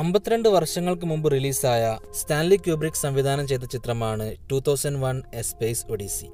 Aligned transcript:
അമ്പത്തിരണ്ട് 0.00 0.48
വർഷങ്ങൾക്ക് 0.54 1.06
മുമ്പ് 1.10 1.26
റിലീസായ 1.32 1.84
സ്റ്റാൻലി 2.14 2.56
ക്യൂബ്രിക് 2.56 2.98
സംവിധാനം 3.02 3.44
ചെയ്ത 3.50 3.64
ചിത്രമാണ് 3.74 4.26
two 4.50 4.56
thousand 4.66 5.00
one 5.04 5.16
a 5.34 5.42
space 5.50 5.84
odyssey 5.92 6.28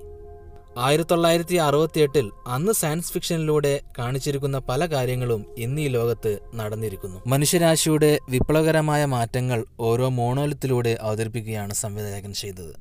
ആയിരത്തി 0.87 1.11
തൊള്ളായിരത്തി 1.11 1.57
അറുപത്തിയെട്ടിൽ 1.67 2.27
അന്ന് 2.55 2.73
സയൻസ് 2.73 3.13
ഫിക്ഷനിലൂടെ 3.15 3.73
കാണിച്ചിരിക്കുന്ന 3.99 4.59
പല 4.71 4.87
കാര്യങ്ങളും 4.87 5.43
ഇന്ന് 5.59 5.81
ഈ 5.81 5.89
ലോകത്ത് 5.97 6.33
നടന്നിരിക്കുന്നു. 6.55 7.21
മനുഷ്യരാശിയുടെ 7.27 8.11
വിപ്ലവകരമായ 8.35 9.05
മാറ്റങ്ങൾ 9.17 9.63
ഓരോ 9.91 10.09
മോണോലിത്തിലൂടെ 10.21 10.95
അവതരിപ്പിക്കുകയാണ് 11.01 11.75
സംവിധായകൻ 11.75 12.35
ചെയ്തത്. 12.43 12.75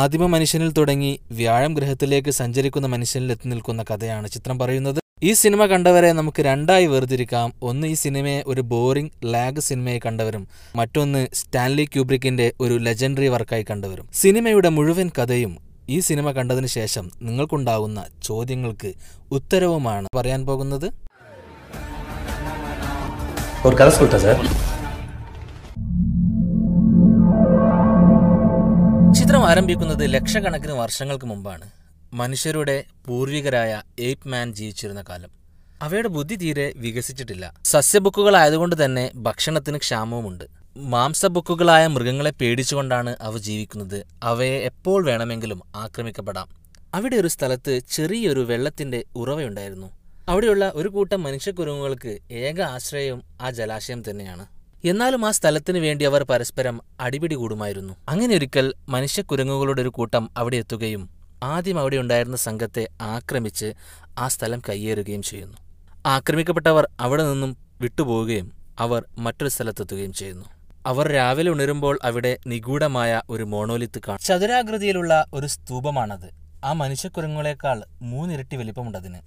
ആദിമ 0.00 0.26
മനുഷ്യനിൽ 0.26 0.72
തുടങ്ങി 0.72 1.12
വ്യാഴം 1.40 1.74
ഗ്രഹത്തിലേക്ക് 1.74 2.30
സഞ്ചരിക്കുന്ന 2.40 2.88
മനുഷ്യനിൽ 2.96 3.32
എത്തി 3.32 3.48
നിൽക്കുന്ന 3.54 3.84
കഥയാണ് 3.92 4.28
ചിത്രം 4.28 4.58
പറയുന്നത്. 4.58 5.01
ഈ 5.24 5.32
സിനിമ 5.32 5.66
കണ്ടവരെ 5.66 6.12
നമുക്ക് 6.12 6.42
രണ്ടായി 6.42 6.86
വേർതിരിക്കാം. 6.86 7.52
ഒന്ന് 7.62 7.86
ഈ 7.86 7.94
സിനിമയെ 7.94 8.44
ഒരു 8.46 8.60
ബോറിംഗ് 8.60 9.10
ലാഗ് 9.24 9.60
സിനിമയെ 9.60 9.98
കണ്ടവരും. 10.06 10.48
മറ്റൊന്ന് 10.76 11.28
സ്റ്റാൻലി 11.32 11.84
ക്യൂബ്രിക്കിന്റെ 11.84 12.52
ഒരു 12.60 12.74
ലെജൻഡറി 12.74 13.28
വർക്കായി 13.28 13.64
കണ്ടവരും. 13.70 14.08
സിനിമയുടെ 14.12 14.68
മുഴുവൻ 14.68 15.10
കഥയും 15.18 15.58
ഈ 15.88 16.00
സിനിമ 16.00 16.30
കണ്ടതിന് 16.30 16.66
ശേഷം 16.66 17.10
നിങ്ങൾക്കുണ്ടാകുന്ന 17.22 18.04
ചോദ്യങ്ങൾക്ക് 18.22 18.92
ഉത്തരവുമാണ് 19.32 20.08
പറയാൻ 20.16 20.46
പോകുന്നത്. 20.46 20.88
ഒരു 23.68 23.76
കഥ 23.76 23.88
ചിത്രം 29.18 29.46
ആരംഭിക്കുന്നത് 29.46 30.14
ലക്ഷക്കണക്കിന് 30.14 30.72
വർഷങ്ങൾക്ക് 30.72 31.26
മുമ്പാണ്. 31.26 31.81
മനുഷ്യരുടെ 32.14 32.84
പൂർവികരായ 33.06 33.82
എയ്പ് 33.98 34.28
മാൻ 34.28 34.52
ജീവിച്ചിരുന്ന 34.52 35.04
കാലം. 35.08 35.30
അവയുടെ 35.82 36.08
ബുദ്ധി 36.08 36.36
തീരെ 36.36 36.72
വികസിച്ചിട്ടില്ല. 36.76 37.54
സസ്യബുക്കുകളായതുകൊണ്ട് 37.64 38.84
തന്നെ 38.84 39.10
ഭക്ഷണത്തിന് 39.14 39.78
ക്ഷാമവുമുണ്ട്. 39.78 40.44
മാംസബുക്കുകളായ 40.76 41.86
മൃഗങ്ങളെ 41.86 42.30
പേടിച്ചുകൊണ്ടാണ് 42.30 43.16
അവ 43.20 43.38
ജീവിക്കുന്നത്. 43.38 44.06
അവയെ 44.22 44.58
എപ്പോൾ 44.58 45.04
വേണമെങ്കിലും 45.04 45.62
ആക്രമിക്കപ്പെടാം. 45.76 46.48
അവിടെ 46.94 47.16
ഒരു 47.16 47.28
സ്ഥലത്ത് 47.28 47.78
ചെറിയൊരു 47.90 48.40
വെള്ളത്തിന്റെ 48.40 49.04
ഉറവയുണ്ടായിരുന്നു. 49.16 49.86
അവിടെയുള്ള 50.28 50.72
ഒരു 50.74 50.88
കൂട്ടം 50.88 51.22
മനുഷ്യക്കുരുങ്ങുകൾക്ക് 51.22 52.18
ഏക 52.32 52.60
ആശ്രയം 52.60 53.22
ആ 53.40 53.50
ജലാശയം 53.50 54.02
തന്നെയാണ്. 54.10 54.46
എന്നാലും 54.84 55.26
ആ 55.26 55.30
സ്ഥലത്തിനു 55.30 55.78
വേണ്ടി 55.78 56.04
അവർ 56.04 56.22
പരസ്പരം 56.22 56.80
അടിപിടി 57.00 57.34
കൂടുമായിരുന്നു. 57.34 57.94
അങ്ങനെ 58.08 58.34
ഒരിക്കൽ 58.34 58.74
മനുഷ്യക്കുരങ്ങുകളുടെ 58.88 59.82
ഒരു 59.82 59.88
കൂട്ടം 59.88 60.30
അവിടെ 60.36 60.56
എത്തുകയും 60.56 61.21
ആദ്യം 61.42 61.78
അവിടെ 61.78 61.96
ഉണ്ടായിരുന്ന 61.96 62.36
സംഘത്തെ 62.36 62.88
ആക്രമിച്ച് 63.00 63.72
ആ 64.18 64.28
സ്ഥലം 64.28 64.62
കയ്യേറുകയും 64.68 65.22
ചെയ്യുന്നു. 65.22 65.56
ആക്രമിക്കപ്പെട്ടവർ 66.06 66.88
അവിടെ 67.00 67.24
നിന്നും 67.24 67.56
വിട്ടുപോവുകയും 67.80 68.52
അവർ 68.78 69.04
മറ്റൊരു 69.18 69.50
സ്ഥലത്തെത്തുകയും 69.50 70.12
ചെയ്യുന്നു. 70.12 70.44
അവർ 70.86 71.08
രാവിലെ 71.12 71.50
ഉണരുമ്പോൾ 71.50 71.98
അവിടെ 72.04 72.38
നിഗൂഢമായ 72.46 73.22
ഒരു 73.30 73.42
മോണോലിത്ത് 73.42 74.02
കാണും. 74.08 74.20
ചതുരാകൃതിയിലുള്ള 74.20 75.24
ഒരു 75.34 75.46
സ്തൂപമാണത്. 75.46 76.28
ആ 76.64 76.72
മനുഷ്യക്കുരങ്ങളെക്കാൾ 76.72 77.84
മൂന്നിരട്ടി 78.02 78.56
വലിപ്പമുണ്ടതിന്. 78.56 79.18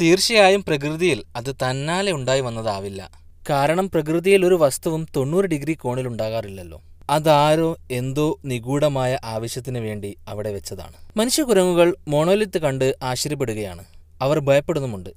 തീർച്ചയായും 0.00 0.64
പ്രകൃതിയിൽ 0.64 1.24
അത് 1.36 1.54
തന്നാലെ 1.54 2.12
ഉണ്ടായി 2.12 2.40
വന്നതാവില്ല. 2.40 3.10
കാരണം 3.50 3.90
പ്രകൃതിയിൽ 3.90 4.46
ഒരു 4.46 4.54
വസ്തുവും 4.54 5.06
തൊണ്ണൂറ് 5.16 5.44
ഡിഗ്രി 5.44 5.72
കോണിൽ 5.72 6.08
ഉണ്ടാകാറില്ലല്ലോ 6.08 6.82
അതാരോ 7.10 7.76
എന്തോ 7.90 8.38
നിഗൂഢമായ 8.44 9.18
ആവശ്യത്തിന് 9.24 9.78
വേണ്ടി 9.78 10.16
അവിടെ 10.28 10.52
വെച്ചതാണ്. 10.52 10.92
മനുഷ്യകുരങ്ങുകൾ 11.16 11.96
മോണോലിത്ത് 12.08 12.58
കണ്ട് 12.58 12.94
ആശ്ചര്യപ്പെടുകയാണ്. 13.02 13.84
അവർ 14.20 14.38
ഭയപ്പെടുന്നുമുണ്ട്. 14.38 15.10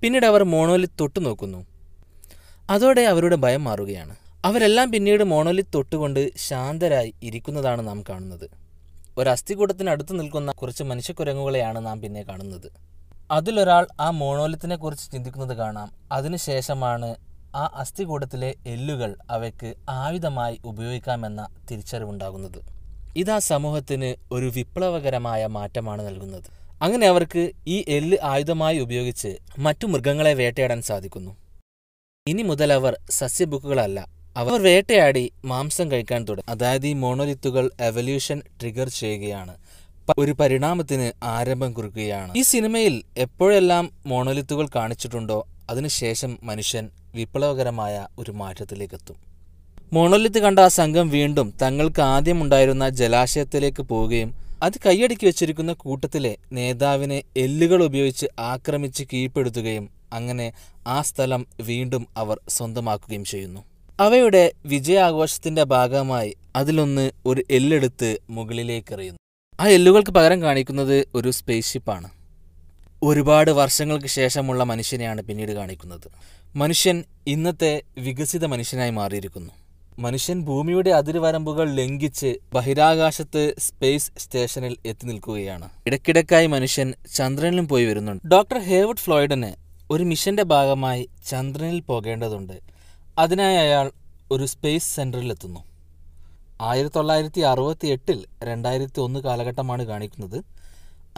പിന്നീട് 0.00 0.26
അവർ 0.26 0.44
മോണോലിത്ത് 0.44 0.94
തൊട്ടു 1.00 1.20
നോക്കുന്നു. 1.20 1.66
അതോടെ 2.70 3.00
അവരുടെ 3.00 3.36
ഭയം 3.36 3.64
മാറുകയാണ്. 3.64 4.16
അവരെല്ലാം 4.44 4.92
പിന്നീട് 4.92 5.24
മോണോലിത്ത് 5.24 5.68
തൊട്ടുകൊണ്ട് 5.74 6.30
ശാന്തരായി 6.36 7.14
ഇരിക്കുന്നതാണ് 7.22 7.88
നാം 7.88 8.02
കാണുന്നത്. 8.02 8.50
ഒരു 9.18 9.30
അസ്ഥികൂടത്തിനടുത്ത് 9.30 10.20
നിൽക്കുന്ന 10.20 10.52
കുറച്ച് 10.52 10.82
മനുഷ്യക്കുരങ്ങുകളെയാണ് 10.82 11.86
നാം 11.86 12.00
പിന്നെ 12.00 12.22
കാണുന്നത്. 12.22 12.72
അതിലൊരാൾ 13.30 13.86
ആ 14.00 14.10
മോണോലിത്തിനെ 14.10 14.76
കുറിച്ച് 14.76 15.12
ചിന്തിക്കുന്നത് 15.12 15.56
കാണാം. 15.56 15.92
അതിനുശേഷമാണ് 16.12 17.14
ആ 17.58 17.70
അസ്ഥികൂടത്തിലെ 17.74 18.54
എല്ലുകൾ 18.66 19.16
അവയ്ക്ക് 19.30 19.74
ആയുധമായി 19.88 20.58
ഉപയോഗിക്കാമെന്ന 20.64 21.46
തിരിച്ചറിവുണ്ടാകുന്നത്. 21.70 22.60
ഇത് 23.16 23.30
ആ 23.30 23.38
സമൂഹത്തിന് 23.38 24.14
ഒരു 24.32 24.52
വിപ്ലവകരമായ 24.56 25.46
മാറ്റമാണ് 25.46 26.06
നൽകുന്നത്. 26.06 26.44
അങ്ങനെ 26.82 27.06
അവർക്ക് 27.06 27.50
ഈ 27.66 27.84
എല്ല് 27.88 28.18
ആയുധമായി 28.22 28.78
ഉപയോഗിച്ച് 28.78 29.36
മറ്റു 29.58 29.86
മൃഗങ്ങളെ 29.86 30.34
വേട്ടയാടാൻ 30.34 30.82
സാധിക്കുന്നു. 30.82 31.36
ഇനി 32.28 32.42
മുതൽ 32.42 32.72
അവർ 32.72 32.98
സസ്യബുക്കുകളല്ല. 33.10 34.06
അവർ 34.36 34.62
വേട്ടയാടി 34.62 35.32
മാംസം 35.44 35.90
കഴിക്കാൻ 35.90 36.24
തുടങ്ങി. 36.24 36.52
അതായത് 36.52 36.86
ഈ 36.86 36.92
മോണോലിത്തുകൾ 36.92 37.70
എവല്യൂഷൻ 37.80 38.42
ട്രിഗർ 38.60 38.88
ചെയ്യുകയാണ്. 38.88 39.56
ഒരു 40.18 40.32
പരിണാമത്തിന് 40.32 41.12
ആരംഭം 41.24 41.72
കുറിക്കുകയാണ്. 41.72 42.34
ഈ 42.36 42.42
സിനിമയിൽ 42.42 43.02
എപ്പോഴെല്ലാം 43.16 43.90
മോണോലിത്തുകൾ 44.06 44.68
കാണിച്ചിട്ടുണ്ടോ 44.74 45.46
അതിനുശേഷം 45.70 46.38
മനുഷ്യൻ 46.42 46.90
വിപ്ലവകരമായ 47.18 47.94
ഒരു 48.18 48.32
മാറ്റത്തിലേക്കെത്തും. 48.40 49.18
മോണോലിത്ത് 49.92 50.40
കണ്ട 50.44 50.58
ആ 50.58 50.70
സംഘം 50.80 51.06
വീണ്ടും 51.16 51.48
തങ്ങൾക്ക് 51.62 52.02
ആദ്യമുണ്ടായിരുന്ന 52.14 52.84
ജലാശയത്തിലേക്ക് 53.00 53.82
പോവുകയും 53.82 54.30
അത് 54.62 54.76
കൈയടക്കി 54.86 55.24
വെച്ചിരിക്കുന്ന 55.26 55.72
കൂട്ടത്തിലെ 55.82 56.32
നേതാവിനെ 56.52 57.18
എല്ലുകൾ 57.36 57.80
ഉപയോഗിച്ച് 57.84 58.26
ആക്രമിച്ച് 58.52 59.04
കീഴ്പ്പെടുത്തുകയും 59.12 59.86
അങ്ങനെ 60.12 60.46
ആ 60.86 60.98
സ്ഥലം 61.02 61.42
വീണ്ടും 61.60 62.04
അവർ 62.16 62.36
സ്വന്തമാക്കുകയും 62.48 63.24
ചെയ്യുന്നു. 63.24 63.60
അവയുടെ 63.98 64.44
വിജയാഘോഷത്തിന്റെ 64.66 65.64
ഭാഗമായി 65.74 66.30
അതിലൊന്ന് 66.56 67.04
ഒരു 67.26 67.42
എല്ലെടുത്ത് 67.50 68.10
മുകളിലേക്ക് 68.30 68.92
എറിയുന്നു 68.94 69.20
ആ 69.54 69.66
എല്ലുകൾക്ക് 69.76 70.12
പകരം 70.18 70.40
കാണിക്കുന്നത് 70.42 70.96
ഒരു 71.14 71.30
സ്പേസ് 71.38 71.70
ഷിപ്പാണ് 71.72 72.08
ഒരുപാട് 73.02 73.50
വർഷങ്ങൾക്ക് 73.50 74.10
ശേഷമുള്ള 74.18 74.62
മനുഷ്യനെയാണ് 74.64 75.20
പിന്നീട് 75.22 75.52
കാണിക്കുന്നത്. 75.52 76.06
മനുഷ്യൻ 76.56 77.04
ഇന്നത്തെ 77.26 77.82
വികസിത 77.98 78.44
മനുഷ്യനായി 78.44 78.90
മാറിയിരിക്കുന്നു. 78.90 79.52
മനുഷ്യൻ 79.98 80.42
ഭൂമിയുടെ 80.42 80.90
അതിരുവരമ്പുകൾ 80.90 81.74
ലംഘിച്ച് 81.74 82.36
ബഹിരാകാശത്ത് 82.52 83.54
സ്പേസ് 83.58 84.12
സ്റ്റേഷനിൽ 84.18 84.76
എത്തി 84.86 85.06
നിൽക്കുകയാണ്. 85.06 85.68
ഇടയ്ക്കിടയ്ക്കായി 85.86 86.46
മനുഷ്യൻ 86.46 86.94
ചന്ദ്രനിലും 87.14 87.68
പോയി 87.68 87.84
വരുന്നുണ്ട്. 87.84 88.26
ഡോക്ടർ 88.26 88.58
ഹേവുഡ് 88.58 88.96
ഫ്ലോയിഡിന് 88.96 89.52
ഒരു 89.90 90.04
മിഷന്റെ 90.04 90.42
ഭാഗമായി 90.42 91.08
ചന്ദ്രനിൽ 91.26 91.80
പോകേണ്ടതുണ്ട്. 91.80 92.52
അതിനായി 93.18 93.56
അയാൾ 93.56 93.90
ഒരു 94.30 94.44
സ്പേസ് 94.44 94.96
സെന്ററിൽ 94.96 95.30
എത്തുന്നു. 95.30 95.64
ആയിരത്തി 96.60 96.94
തൊള്ളായിരത്തി 96.96 97.40
അറുപത്തി 97.40 97.86
എട്ടിൽ 97.86 98.24
രണ്ടായിരത്തി 98.42 99.00
ഒന്ന് 99.00 99.20
കാലഘട്ടമാണ് 99.20 99.84
കാണിക്കുന്നത്. 99.84 100.44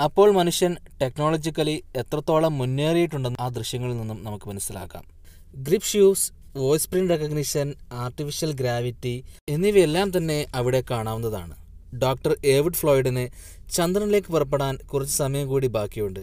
അപ്പോൾ 0.03 0.31
മനുഷ്യൻ 0.31 0.77
ടെക്നോളജിക്കലി 1.03 1.85
എത്രത്തോളം 1.97 2.59
മുന്നേറിയിട്ടുണ്ടെന്ന് 2.59 3.43
ആ 3.43 3.49
ദൃശ്യങ്ങളിൽ 3.49 3.97
നിന്നും 3.97 4.25
നമുക്ക് 4.25 4.49
മനസ്സിലാക്കാം. 4.49 5.20
Grip 5.55 5.87
shoes 5.87 6.33
voice 6.57 6.89
print 6.89 7.11
recognition 7.11 7.75
artificial 7.93 8.53
gravity 8.53 9.25
എന്നിവയെല്ലാം 9.49 10.17
തന്നെ 10.17 10.47
അവിടെ 10.55 10.85
കാണാവുന്നതാണ്. 10.91 11.55
ഡോക്ടർ 11.97 12.37
ഏവിഡ് 12.45 12.75
ഫ്ലോയിഡിന് 12.75 13.29
ചന്ദ്രനിലേക്ക് 13.73 14.29
പുറപ്പെടാൻ 14.29 14.77
കുറച്ച് 14.77 15.17
സമയം 15.17 15.49
കൂടി 15.49 15.67
ബാക്കിയുണ്ട്. 15.67 16.21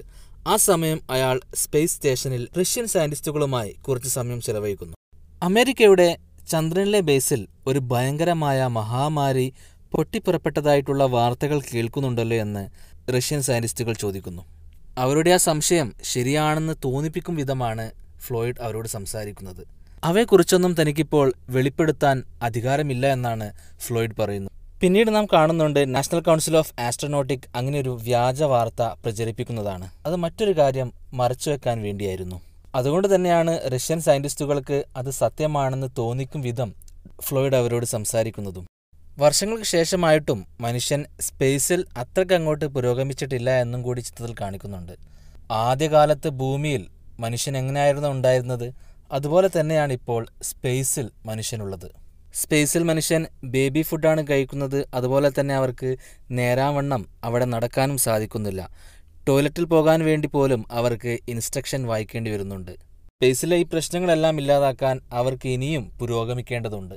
ആ 0.47 0.55
സമയം 0.55 1.01
അയാൾ 1.09 1.41
സ്പേസ് 1.55 1.95
സ്റ്റേഷനിൽ 1.95 2.47
റഷ്യൻ 2.61 2.87
സയന്റിസ്റ്റുകളുമായി 2.87 3.69
കുറച്ച് 3.69 4.09
സമയം 4.09 4.41
ചെലവഴിക്കുന്നു. 4.41 4.93
അമേരിക്കയുടെ 5.43 6.17
ചന്ദ്രനിലെ 6.51 6.99
ബേസിൽ 6.99 7.47
ഒരു 7.67 7.79
ഭയങ്കരമായ 7.79 8.67
മഹാമാരി 8.67 9.53
പൊട്ടിപ്പുറപ്പെട്ടതായിട്ടുള്ള 9.91 11.03
വാർത്തകൾ 11.03 11.61
കേൾക്കുന്നുണ്ടല്ലോ 11.73 12.37
എന്ന് 12.37 12.69
റഷ്യൻ 13.11 13.41
സയന്റിസ്റ്റുകൾ 13.41 13.93
ചോദിക്കുന്നു. 13.93 14.41
അവരുടെ 14.97 15.29
ആ 15.29 15.37
സംശയം 15.37 15.93
ശരിയാണെന്ന് 16.03 16.73
തോന്നിപ്പിക്കും 16.85 17.35
വിധമാണ് 17.35 18.06
ഫ്ലോയിഡ് 18.19 18.55
അവരോട് 18.61 18.87
സംസാരിക്കുന്നത്. 18.87 19.67
അവയെക്കുറിച്ചൊന്നും 20.03 20.73
തനിക്കിപ്പോൾ 20.73 21.33
വെളിപ്പെടുത്താൻ 21.49 22.23
അധികാരമില്ല 22.41 23.07
എന്നാണ് 23.07 23.53
ഫ്ലോയിഡ് 23.79 24.21
പറയുന്നത്. 24.21 24.51
പിന്നീട് 24.81 25.15
നാം 25.15 25.25
കാണുന്നുണ്ട് 25.25 25.95
നാഷണൽ 25.95 26.19
കൗൺസിൽ 26.19 26.57
ഓഫ് 26.57 26.81
ആസ്ട്രോനോട്ടിക് 26.81 27.39
അങ്ങനെ 27.55 27.79
ഒരു 27.79 27.99
വ്യാജ 28.03 28.43
വാർത്ത 28.43 28.81
പ്രചരിപ്പിക്കുന്നതാണ്. 28.81 29.89
അത് 30.05 30.15
മറ്റൊരു 30.15 30.57
കാര്യം 30.57 30.93
മറച്ചുവെക്കാൻ 31.13 31.81
വേണ്ടിയായിരുന്നു. 31.81 32.41
അതുകൊണ്ട് 32.75 33.15
തന്നെയാണ് 33.15 33.59
റഷ്യൻ 33.75 34.01
സയന്റിസ്റ്റുകൾക്ക് 34.01 34.83
അത് 34.95 35.09
സത്യമാണെന്ന് 35.09 35.87
തോന്നിക്കും 35.97 36.41
വിധം 36.41 36.73
ഫ്ലോയിഡ് 37.21 37.55
അവരോട് 37.55 37.85
സംസാരിക്കുന്നതും. 37.85 38.67
വർഷങ്ങൾക്ക് 39.19 39.63
ശേഷമായിട്ടും 39.63 40.45
മനുഷ്യൻ 40.59 41.05
സ്പേസിൽ 41.21 41.85
അത്രയ്ക്ക് 41.97 42.33
അങ്ങോട്ട് 42.33 42.65
പുരോഗമിച്ചിട്ടില്ല 42.65 43.49
എന്നും 43.49 43.81
കൂടി 43.81 44.01
ചിത്രത്തിൽ 44.01 44.35
കാണിക്കുന്നുണ്ട്. 44.41 44.91
ആദ്യകാലത്ത് 45.51 46.29
ഭൂമിയിൽ 46.29 46.87
മനുഷ്യൻ 47.19 47.57
എങ്ങനെയായിരുന്നു 47.57 48.07
ഉണ്ടായിരുന്നത്? 48.07 48.73
അതുപോലെ 49.11 49.49
തന്നെയാണ് 49.59 49.93
ഇപ്പോൾ 49.93 50.27
സ്പേസിൽ 50.41 51.09
മനുഷ്യനുള്ളത്. 51.25 51.91
സ്പേസിൽ 52.33 52.83
മനുഷ്യൻ 52.83 53.25
ബേബി 53.43 53.81
ഫുഡാണ് 53.81 54.27
കഴിക്കുന്നത്. 54.29 54.85
അതുപോലെ 54.93 55.31
തന്നെ 55.39 55.55
അവർക്ക് 55.55 55.97
നേരാവണ്ണം 56.31 57.05
അവിടെ 57.23 57.45
നടക്കാനും 57.45 57.97
സാധിക്കുന്നില്ല. 57.97 58.69
ടോയ്ലറ്റിൽ 59.27 59.65
പോകാൻ 59.65 60.03
വേണ്ടി 60.03 60.27
പോലും 60.27 60.65
അവർക്ക് 60.71 61.17
ഇൻസ്ട്രക്ഷൻ 61.29 61.87
വായിക്കേണ്ടി 61.87 62.31
വരുന്നുണ്ട്. 62.31 62.71
സ്പേസിലെ 63.05 63.57
ഈ 63.57 63.63
പ്രശ്നങ്ങളെല്ലാം 63.63 64.37
ഇല്ലാതാക്കാൻ 64.37 64.99
അവർക്ക് 65.11 65.47
ഇനിയും 65.47 65.91
പുരോഗമിക്കേണ്ടതുണ്ട്. 65.99 66.95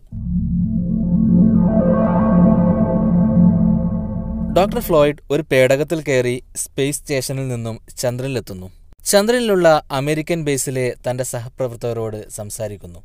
ഡോക്ടർ 4.57 4.81
ഫ്ലോയിഡ് 4.81 5.17
ഒരു 5.31 5.45
പേടകത്തിൽ 5.53 6.03
കയറി 6.03 6.43
സ്പേസ് 6.57 7.01
സ്റ്റേഷനിൽ 7.01 7.49
നിന്നും 7.49 7.79
ചന്ദ്രനിലെത്തുന്നു. 7.99 8.80
ചന്ദ്രനിലുള്ള 9.05 9.82
അമേരിക്കൻ 9.91 10.44
ബേസിലെ 10.44 10.94
തന്റെ 11.11 11.25
സഹപ്രവർത്തകരോട് 11.25 12.31
സംസാരിക്കുന്നു. 12.31 13.02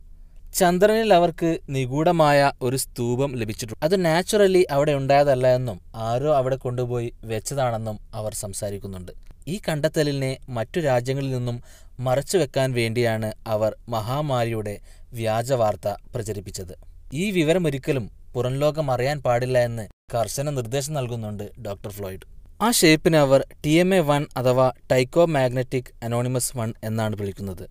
ചന്ദ്രനിൽ 0.53 1.13
അവർക്ക് 1.13 1.59
നിഗൂഢമായ 1.69 2.51
ഒരു 2.61 2.77
സ്തൂപം 2.77 3.35
ലഭിച്ചിട്ടുണ്ട്. 3.35 3.85
അത് 3.85 4.05
നാച്ചുറലി 4.05 4.67
അവിടെ 4.71 4.91
ഉണ്ടായതല്ല 4.91 5.47
എന്നും 5.47 5.81
ആരോ 5.95 6.35
അവിടെ 6.35 6.55
കൊണ്ടുപോയി 6.55 7.13
വെച്ചതാണെന്നും 7.23 7.99
അവർ 8.13 8.33
സംസാരിക്കുന്നുണ്ട്. 8.33 9.11
ഈ 9.47 9.61
കണ്ടെത്തലിനെ 9.69 10.37
മറ്റു 10.49 10.79
രാജ്യങ്ങളിൽ 10.79 11.31
നിന്നും 11.31 11.61
മറച്ചു 11.99 12.37
വെക്കാൻ 12.37 12.71
വേണ്ടിയാണ് 12.71 13.31
അവർ 13.47 13.75
മഹാമാരിയുടെ 13.89 14.79
വ്യാജ 15.13 15.53
വാർത്ത 15.53 15.87
പ്രചരിപ്പിച്ചത്. 15.87 16.75
ഈ 17.13 17.31
വിവരമൊരിക്കലും 17.31 18.09
പുറംലോകം 18.33 18.91
അറിയാൻ 18.91 19.21
പാടില്ല 19.21 19.57
എന്ന് 19.57 19.87
കർശന 20.13 20.49
നിർദ്ദേശം 20.49 20.93
നൽകുന്നുണ്ട് 20.93 21.61
ഡോക്ടർ 21.61 21.89
ഫ്ലോയിഡ്. 21.89 22.34
ആ 22.61 22.71
ഷേപ്പിനെ 22.71 23.19
അവർ 23.19 23.45
ടി 23.65 23.71
എം 23.71 23.93
എ 23.95 23.99
വൺ 23.99 24.25
അഥവാ 24.37 24.71
ടൈക്കോ 24.91 25.25
മാഗ്നറ്റിക് 25.25 25.89
അനോണിമസ് 26.03 26.57
വൺ 26.57 26.73
എന്നാണ് 26.83 27.15
വിളിക്കുന്നത്. 27.15 27.63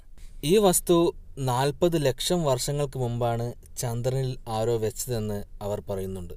ഈ 0.45 0.59
വസ്തു 0.59 1.15
നാൽപ്പത് 1.39 2.07
ലക്ഷം 2.07 2.45
വർഷങ്ങൾക്ക് 2.45 2.99
മുമ്പാണ് 2.99 3.47
ചന്ദ്രനിൽ 3.79 4.39
ആരോ 4.49 4.77
വെച്ചതെന്ന് 4.77 5.45
അവർ 5.63 5.83
പറയുന്നുണ്ട്. 5.91 6.35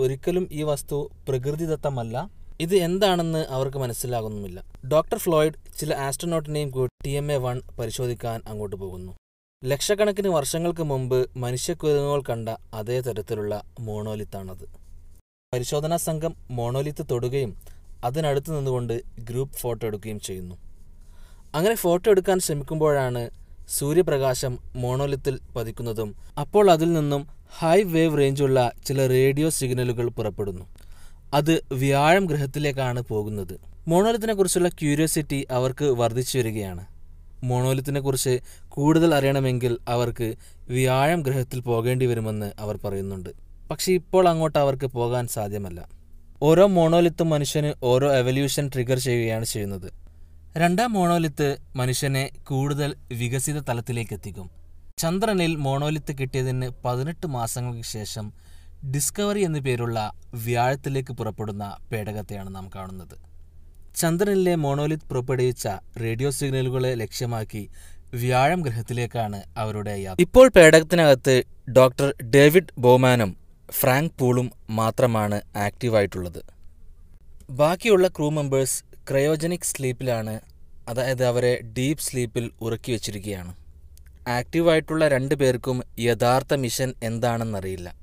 ഒരിക്കലും 0.00 0.48
ഈ 0.52 0.62
വസ്തു 0.62 1.10
പ്രകൃതിദത്തമല്ല. 1.28 2.30
ഇത് 2.60 2.76
എന്താണെന്ന് 2.76 3.46
അവർക്ക് 3.56 3.78
മനസ്സിലാകുന്നുമില്ല. 3.78 4.64
ഡോക്ടർ 4.92 5.18
ഫ്ലോയിഡ് 5.18 5.58
ചില 5.80 5.94
ആസ്ട്രോനോട്ടിനെയും 5.94 6.70
കൂടി 6.70 6.90
ടി 7.04 7.10
എം 7.10 7.32
എ 7.32 7.36
വൺ 7.36 7.60
പരിശോധിക്കാൻ 7.80 8.40
അങ്ങോട്ട് 8.46 8.76
പോകുന്നു. 8.76 9.12
ലക്ഷക്കണക്കിന് 9.62 10.28
വർഷങ്ങൾക്ക് 10.28 10.82
മുമ്പ് 10.82 11.18
മനുഷ്യക്കുരങ്ങുകൾ 11.36 12.22
കണ്ട 12.30 12.48
അതേ 12.74 13.00
തരത്തിലുള്ള 13.00 13.62
മോണോലിത്താണത്. 13.80 14.64
പരിശോധനാ 15.52 15.96
സംഘം 16.08 16.34
മോണോലിത്ത് 16.50 17.06
തൊടുകയും 17.10 17.52
അതിനടുത്ത് 18.04 18.56
നിന്നുകൊണ്ട് 18.56 19.02
ഗ്രൂപ്പ് 19.18 19.56
ഫോട്ടോ 19.56 19.86
എടുക്കുകയും 19.86 20.20
ചെയ്യുന്നു. 20.20 20.56
അങ്ങനെ 21.54 21.74
ഫോട്ടോ 21.74 22.10
എടുക്കാൻ 22.10 22.38
ശ്രമിക്കുമ്പോഴാണ് 22.38 23.30
സൂര്യപ്രകാശം 23.68 24.58
മോണോലിത്തിൽ 24.76 25.38
പതിക്കുന്നതും 25.56 26.14
അപ്പോൾ 26.40 26.70
അതിൽ 26.70 26.92
നിന്നും 26.92 27.28
ഹൈ 27.58 27.82
വേവ് 27.82 28.18
റേഞ്ചുള്ള 28.18 28.72
ചില 28.86 29.06
റേഡിയോ 29.06 29.50
സിഗ്നലുകൾ 29.50 30.08
പുറപ്പെടുന്നു. 30.08 30.64
അത് 31.34 31.62
വ്യാഴം 31.72 32.26
ഗ്രഹത്തിലേക്കാണ് 32.26 33.02
പോകുന്നത്. 33.02 33.60
മോണോലിത്തിനെ 33.88 34.34
കുറിച്ചുള്ള 34.34 34.68
ക്യൂരിയോസിറ്റി 34.68 35.46
അവർക്ക് 35.50 35.84
വർദ്ധിച്ചു 35.84 36.38
വരികയാണ്. 36.38 36.86
മോണോലിത്തിനെ 37.44 38.00
കുറിച്ച് 38.00 38.40
കൂടുതൽ 38.68 39.14
അറിയണമെങ്കിൽ 39.14 39.78
അവർക്ക് 39.88 40.34
വ്യാഴം 40.68 41.22
ഗ്രഹത്തിൽ 41.22 41.60
പോകേണ്ടി 41.60 42.06
വരുമെന്ന് 42.06 42.52
അവർ 42.58 42.78
പറയുന്നുണ്ട്. 42.84 43.30
പക്ഷേ 43.70 43.92
ഇപ്പോൾ 43.92 44.28
അങ്ങോട്ട് 44.28 44.58
അവർക്ക് 44.58 44.86
പോകാൻ 44.86 45.26
സാധ്യമല്ല. 45.28 45.99
ഓരോ 46.42 46.66
മോണോലിത്തും 46.66 47.30
മനുഷ്യന് 47.30 47.72
ഓരോ 47.82 48.12
എവല്യൂഷൻ 48.12 48.68
ട്രിഗർ 48.68 48.98
ചെയ്യുകയാണ് 48.98 49.44
ചെയ്യുന്നത്. 49.44 49.92
രണ്ടാം 50.56 50.92
മോണോലിത്ത് 50.92 51.56
മനുഷ്യനെ 51.76 52.30
കൂടുതൽ 52.44 52.96
വികസിത 53.12 53.60
തലത്തിലേക്ക് 53.60 54.14
എത്തിക്കും. 54.14 54.50
ചന്ദ്രനിൽ 54.98 55.56
മോണോലിത്ത് 55.56 56.18
കിട്ടിയതിന് 56.18 56.70
പതിനെട്ട് 56.84 57.26
മാസങ്ങൾക്ക് 57.26 57.88
ശേഷം 57.88 58.32
ഡിസ്കവറി 58.94 59.40
എന്നു 59.44 59.58
പേരുള്ള 59.58 60.12
വ്യാഴത്തിലേക്ക് 60.34 61.12
പുറപ്പെടുന്ന 61.12 61.76
പേടകത്തെയാണ് 61.92 62.54
നാം 62.54 62.70
കാണുന്നത്. 62.74 63.18
ചന്ദ്രനിലെ 63.96 64.54
മോണോലിത്ത് 64.54 65.08
പുറപ്പെടുവിച്ച 65.08 65.68
റേഡിയോ 66.00 66.30
സിഗ്നലുകളെ 66.30 66.94
ലക്ഷ്യമാക്കി 66.94 67.68
വ്യാഴം 68.14 68.62
ഗ്രഹത്തിലേക്കാണ് 68.62 69.42
അവരുടെ 69.56 69.90
യാത്ര. 69.90 70.22
ഇപ്പോൾ 70.22 70.48
പേടകത്തിനകത്ത് 70.48 71.42
ഡോക്ടർ 71.72 72.14
ഡേവിഡ് 72.34 72.80
ബോമാനും 72.80 73.39
ഫ്രാങ്ക് 73.72 74.12
പൂളും 74.18 74.52
മാത്രമാണ് 74.70 75.40
ആക്റ്റീവായിട്ടുള്ളത്. 75.56 76.42
ബാക്കിയുള്ള 77.50 78.08
ക്രൂ 78.08 78.30
മെമ്പേഴ്സ് 78.30 78.84
ക്രയോജനിക് 79.10 79.60
സ്ലീപ്പിലാണ് 79.60 80.40
അതായത് 80.88 81.24
അവരെ 81.24 81.60
ഡീപ്പ് 81.78 82.02
സ്ലീപ്പിൽ 82.02 82.50
ഉറക്കി 82.60 82.92
വച്ചിരിക്കുകയാണ്. 82.92 83.54
ആക്റ്റീവായിട്ടുള്ള 84.28 85.08
രണ്ട് 85.08 85.34
പേർക്കും 85.34 85.82
യഥാർത്ഥ 85.98 86.54
മിഷൻ 86.54 86.94
എന്താണെന്നറിയില്ല. 87.02 87.94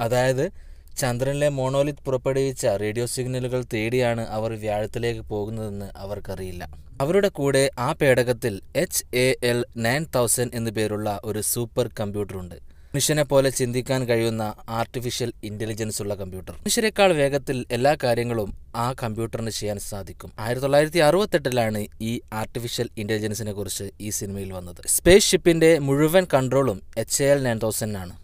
അതായത് 0.00 0.50
ചന്ദ്രനിലെ 0.98 1.48
മോണോലിത് 1.48 2.04
പുറപ്പെടുവിച്ച 2.04 2.66
റേഡിയോ 2.66 3.06
സിഗ്നലുകൾ 3.06 3.64
തേടിയാണ് 3.74 4.20
അവർ 4.28 4.52
വ്യാഴത്തിലേക്ക് 4.52 5.20
പോകുന്നതെന്ന് 5.20 5.90
അവർക്കറിയില്ല. 5.96 6.68
അവരുടെ 7.00 7.28
കൂടെ 7.28 7.70
ആ 7.78 7.92
പേടകത്തിൽ 7.92 8.60
H 8.76 9.16
A 9.16 9.36
L 9.42 9.64
nine 9.76 10.06
thousand 10.14 10.50
എന്നു 10.54 10.70
പേരുള്ള 10.70 11.20
ഒരു 11.24 11.40
സൂപ്പർ 11.40 11.90
കമ്പ്യൂട്ടറുണ്ട്. 12.00 12.71
മനുഷ്യനെ 12.94 13.22
പോലെ 13.22 13.50
ചിന്തിക്കാൻ 13.50 14.04
കഴിയുന്ന 14.08 14.54
ആർട്ടിഫിഷ്യൽ 14.68 15.32
ഇന്റലിജൻസ് 15.44 16.02
ഉള്ള 16.02 16.14
കമ്പ്യൂട്ടർ 16.14 16.52
മനുഷ്യരെക്കാൾ 16.54 17.12
വേഗത്തിൽ 17.12 17.66
എല്ലാ 17.70 17.96
കാര്യങ്ങളും 18.04 18.50
ആ 18.76 18.92
കമ്പ്യൂട്ടറിന് 18.92 19.50
ചെയ്യാൻ 19.50 19.78
സാധിക്കും. 19.78 20.32
ആയിരത്തി 20.38 20.64
തൊള്ളായിരത്തി 20.64 20.98
അറുപത്തെട്ടിലാണ് 20.98 21.86
ഈ 22.00 22.20
ആർട്ടിഫിഷ്യൽ 22.32 22.88
ഇന്റലിജൻസിനെ 22.98 23.52
കുറിച്ച് 23.52 23.90
ഈ 24.00 24.10
സിനിമയിൽ 24.10 24.52
വന്നത്. 24.52 24.82
സ്പേസ് 24.86 25.26
ഷിപ്പിന്റെ 25.26 25.78
മുഴുവൻ 25.78 26.26
കൺട്രോളും 26.34 26.80
H 26.98 27.22
A 27.24 27.26
L 27.26 27.42
nine 27.42 27.58
thousand 27.58 27.98
ആണ് 27.98 28.14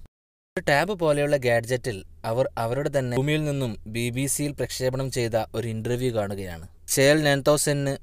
ഒരു 0.57 0.65
ടാബ് 0.69 0.93
പോലെയുള്ള 0.93 1.37
ഗാഡ്ജറ്റിൽ 1.37 2.05
അവർ 2.25 2.49
അവരുടെ 2.59 2.99
തന്നെ 2.99 3.17
ഭൂമിയിൽ 3.17 3.45
നിന്നും 3.45 3.73
ബി 3.87 4.11
ബി 4.11 4.27
സിയിൽ 4.27 4.53
പ്രക്ഷേപണം 4.53 5.11
ചെയ്ത 5.11 5.37
ഒരു 5.55 5.69
ഇന്റർവ്യൂ 5.69 6.13
കാണുകയാണ്. 6.15 6.67
ചേൽ 6.89 7.23
നയൻ 7.23 7.43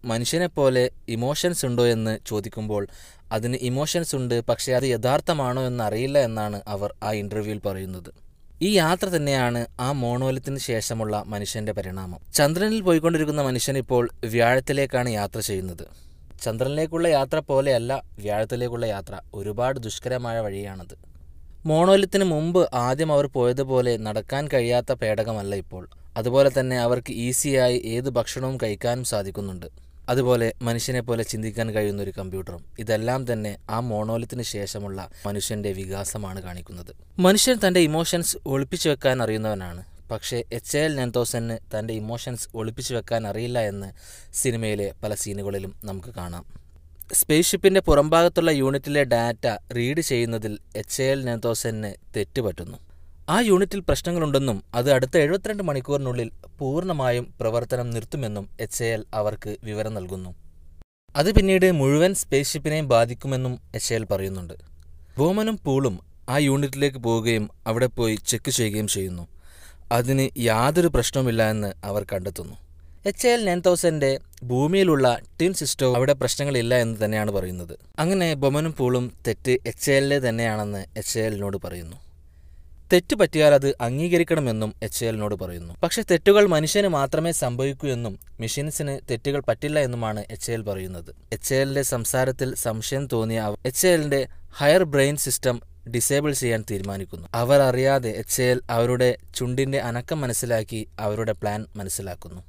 മനുഷ്യനെ 0.06 0.48
പോലെ 0.48 0.90
ഇമോഷൻസ് 1.10 1.66
ഉണ്ടോ 1.66 1.88
എന്ന് 1.88 2.20
ചോദിക്കുമ്പോൾ 2.28 2.88
അതിന് 3.32 3.58
ഇമോഷൻസ് 3.62 4.16
ഉണ്ട് 4.16 4.46
പക്ഷേ 4.46 4.74
അത് 4.74 4.84
യഥാർത്ഥമാണോ 4.84 5.62
എന്ന് 5.62 5.84
അറിയില്ല 5.84 6.18
എന്നാണ് 6.20 6.62
അവർ 6.68 6.94
ആ 7.04 7.12
ഇന്റർവ്യൂവിൽ 7.12 7.62
പറയുന്നത്. 7.66 8.10
ഈ 8.62 8.70
യാത്ര 8.78 9.08
തന്നെയാണ് 9.08 9.66
ആ 9.80 9.92
മോണോലിത്തിന് 9.92 10.60
ശേഷമുള്ള 10.60 11.24
മനുഷ്യന്റെ 11.28 11.72
പരിണാമം. 11.72 12.20
ചന്ദ്രനിൽ 12.34 12.82
പോയിക്കൊണ്ടിരിക്കുന്ന 12.82 13.42
മനുഷ്യൻ 13.42 13.78
ഇപ്പോൾ 13.78 14.10
വ്യാഴത്തിലേക്കാണ് 14.26 15.10
യാത്ര 15.10 15.40
ചെയ്യുന്നത്. 15.40 15.86
ചന്ദ്രനിലേക്കുള്ള 16.44 17.08
യാത്ര 17.08 17.40
പോലെയല്ല 17.40 18.04
വ്യാഴത്തിലേക്കുള്ള 18.20 18.86
യാത്ര 18.86 19.20
ഒരുപാട് 19.34 19.80
ദുഷ്കരമായ 19.80 20.40
വഴിയാണത്. 20.40 20.96
മോണോലിത്തിന് 21.66 22.24
മുമ്പ് 22.24 22.70
ആദ്യം 22.74 23.12
അവർ 23.12 23.28
പോയതുപോലെ 23.28 23.98
നടക്കാൻ 23.98 24.48
കഴിയാത്ത 24.54 24.94
പേടകമല്ല 24.94 25.56
ഇപ്പോൾ. 25.56 26.05
അതുപോലെ 26.18 26.52
തന്നെ 26.60 26.80
അവർക്ക് 26.80 27.12
ഈസിയായി 27.12 27.82
ഏത് 27.86 28.10
ഭക്ഷണവും 28.10 28.58
കഴിക്കാനും 28.64 29.04
സാധിക്കുന്നുണ്ട്. 29.04 29.66
അതുപോലെ 30.10 30.54
മനുഷ്യനെ 30.62 31.02
പോലെ 31.02 31.24
ചിന്തിക്കാൻ 31.24 31.72
കഴിയുന്ന 31.72 32.04
ഒരു 32.04 32.14
കമ്പ്യൂട്ടറും. 32.18 32.66
ഇതെല്ലാം 32.80 33.34
തന്നെ 33.34 33.58
ആ 33.70 33.80
മോണോലിത്തിന് 33.80 34.42
ശേഷമുള്ള 34.42 35.10
മനുഷ്യന്റെ 35.26 35.72
വികാസമാണ് 35.72 36.42
കാണിക്കുന്നത്. 36.42 36.96
മനുഷ്യൻ 37.20 37.60
തന്റെ 37.68 37.80
ഇമോഷൻസ് 37.80 38.38
ഒളിപ്പിച്ചു 38.46 38.90
വെക്കാൻ 38.90 39.24
അറിയുന്നവനാണ്. 39.24 39.84
പക്ഷേ 40.12 40.44
എച്ച് 40.54 40.78
എൽ 40.78 40.96
നയൻ 40.96 41.12
തൗസൻഡിന് 41.16 41.80
തന്റെ 41.80 41.94
ഇമോഷൻസ് 41.94 42.48
ഒളിപ്പിച്ചു 42.56 42.96
വെക്കാൻ 42.96 43.28
അറിയില്ല 43.28 43.60
എന്ന് 43.60 43.94
സിനിമയിലെ 44.34 44.94
പല 45.04 45.14
സീനുകളിലും 45.14 45.76
നമുക്ക് 45.84 46.14
കാണാം. 46.14 46.46
സ്പേസ് 47.14 47.52
ഷിപ്പിന്റെ 47.52 47.82
പുറംഭാഗത്തുള്ള 47.82 48.52
യൂണിറ്റിലെ 48.52 49.04
ഡാറ്റ 49.04 49.74
റീഡ് 49.76 50.02
ചെയ്യുന്നതിൽ 50.02 50.58
എച്ച് 50.76 51.04
എൽ 51.04 51.26
നയൻ 51.26 51.94
തെറ്റുപറ്റുന്നു. 52.16 52.78
ആ 53.30 53.40
യൂണിറ്റിൽ 53.40 53.80
പ്രശ്നങ്ങളുണ്ടെന്നും 53.80 54.64
അത് 54.76 54.92
അടുത്ത 54.92 55.18
എഴുപത്തിരണ്ട് 55.18 55.64
മണിക്കൂറിനുള്ളിൽ 55.64 56.32
പൂർണമായും 56.60 57.34
പ്രവർത്തനം 57.40 57.92
നിർത്തുമെന്നും 57.92 58.50
എച്ച് 58.60 59.04
അവർക്ക് 59.14 59.58
വിവരം 59.64 59.94
നൽകുന്നു. 59.94 60.36
അത് 61.16 61.36
പിന്നീട് 61.36 61.72
മുഴുവൻ 61.72 62.14
സ്പേസ് 62.14 62.54
ഷിപ്പിനെയും 62.54 62.88
ബാധിക്കുമെന്നും 62.88 63.60
എച്ച് 63.76 64.04
പറയുന്നുണ്ട്. 64.12 64.54
ബോമനും 65.18 65.60
പൂളും 65.64 66.00
ആ 66.30 66.38
യൂണിറ്റിലേക്ക് 66.38 66.98
പോവുകയും 66.98 67.50
അവിടെ 67.68 67.86
പോയി 67.86 68.16
ചെക്ക് 68.28 68.52
ചെയ്യുകയും 68.52 68.88
ചെയ്യുന്നു. 68.88 69.28
അതിന് 69.92 70.30
യാതൊരു 70.38 70.88
പ്രശ്നവുമില്ല 70.88 71.50
എന്ന് 71.50 71.74
അവർ 71.84 72.06
കണ്ടെത്തുന്നു. 72.14 72.56
എച്ച് 73.06 73.28
എൽ 73.28 73.46
നയൻ 73.46 73.62
തൗസൻഡിന്റെ 73.66 74.20
ഭൂമിയിലുള്ള 74.44 75.20
ടിൻ 75.42 75.54
സിസ്റ്റവും 75.54 75.96
അവിടെ 75.96 76.14
പ്രശ്നങ്ങളില്ല 76.14 76.76
എന്ന് 76.76 77.06
തന്നെയാണ് 77.06 77.32
പറയുന്നത്. 77.32 77.80
അങ്ങനെ 78.00 78.34
ബൊമനും 78.34 78.76
പൂളും 78.78 79.14
തെറ്റ് 79.28 79.58
എച്ച് 79.68 79.92
എല്ലിലെ 79.92 80.30
തന്നെയാണെന്ന് 80.30 80.86
എച്ച് 80.98 81.20
എല്ലിനോട് 81.20 81.58
പറയുന്നു. 81.58 82.05
തെറ്റ് 82.94 83.16
പറ്റിയാൽ 83.16 83.54
അത് 83.54 83.76
അംഗീകരിക്കണമെന്നും 83.82 84.74
എച്ച് 84.84 85.06
എല്ലിനോട് 85.06 85.36
പറയുന്നു. 85.36 85.74
പക്ഷെ 85.84 86.02
തെറ്റുകൾ 86.12 86.46
മനുഷ്യന് 86.46 86.88
മാത്രമേ 86.88 87.32
സംഭവിക്കൂ 87.32 87.88
എന്നും 87.88 88.20
മെഷീൻസിന് 88.40 89.00
തെറ്റുകൾ 89.12 89.42
പറ്റില്ല 89.48 89.80
എന്നുമാണ് 89.80 90.26
എച്ച് 90.32 90.52
എൽ 90.52 90.62
പറയുന്നത്. 90.62 91.16
എച്ച് 91.32 91.56
എല്ലിന്റെ 91.56 91.82
സംസാരത്തിൽ 91.82 92.56
സംശയം 92.56 93.08
തോന്നിയ 93.14 93.56
എച്ച് 93.66 93.88
എല്ലിന്റെ 93.88 94.28
ഹയർ 94.54 94.84
ബ്രെയിൻ 94.84 95.16
സിസ്റ്റം 95.16 95.62
ഡിസേബിൾ 95.96 96.34
ചെയ്യാൻ 96.34 96.66
തീരുമാനിക്കുന്നു. 96.72 97.28
അവർ 97.34 97.62
അറിയാതെ 97.62 98.10
എച്ച് 98.10 98.42
എൽ 98.42 98.62
അവരുടെ 98.70 99.18
ചുണ്ടിന്റെ 99.36 99.80
അനക്കം 99.80 100.22
മനസ്സിലാക്കി 100.22 100.88
അവരുടെ 101.00 101.32
പ്ലാൻ 101.32 101.66
മനസ്സിലാക്കുന്നു. 101.76 102.42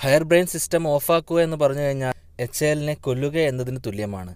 ഹയർ 0.00 0.24
ബ്രെയിൻ 0.24 0.46
സിസ്റ്റം 0.46 0.88
ഓഫാക്കുക 0.88 1.40
എന്ന് 1.40 1.56
പറഞ്ഞു 1.56 1.80
കഴിഞ്ഞാൽ 1.80 2.14
എച്ച് 2.40 2.64
എല്ലിനെ 2.64 2.94
കൊല്ലുക 2.94 3.36
എന്നതിന് 3.36 3.78
തുല്യമാണ്. 3.86 4.34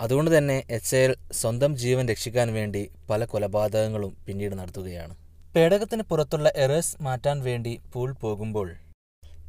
അതുകൊണ്ട് 0.00 0.38
തന്നെ 0.38 0.62
എച്ച് 0.70 0.96
എൽ 0.96 1.16
സ്വന്തം 1.32 1.76
ജീവൻ 1.76 2.08
രക്ഷിക്കാൻ 2.08 2.52
വേണ്ടി 2.52 2.90
പല 3.10 3.24
കൊലപാതകങ്ങളും 3.24 4.16
പിന്നീട് 4.26 4.54
നടത്തുകയാണ്. 4.58 5.16
പേടകത്തിന് 5.56 6.02
പുറത്തുള്ള 6.02 6.52
എറേഴ്സ് 6.56 6.96
മാറ്റാൻ 7.02 7.42
വേണ്ടി 7.42 7.80
പൂൾ 7.92 8.12
പോകുമ്പോൾ 8.12 8.72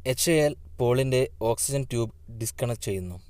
എച്ച് 0.06 0.30
എൽ 0.30 0.56
പോളിന്റെ 0.78 1.28
ഓക്സിജൻ 1.42 1.82
ട്യൂബ് 1.90 2.38
ഡിസ്കണക്ട് 2.38 2.82
ചെയ്യുന്നു. 2.82 3.20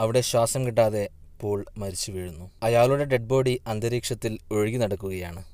അവിടെ 0.00 0.20
ശ്വാസം 0.20 0.66
കിട്ടാതെ 0.66 1.08
പൂൾ 1.40 1.64
മരിച്ചു 1.78 2.12
വീഴുന്നു. 2.12 2.50
അയാളുടെ 2.62 3.04
ഡെഡ് 3.04 3.30
ബോഡി 3.32 3.60
അന്തരീക്ഷത്തിൽ 3.66 4.38
ഒഴുകി 4.52 4.76
നടക്കുകയാണ്. 4.76 5.44